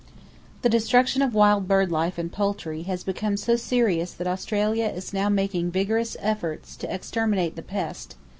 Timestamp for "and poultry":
2.17-2.81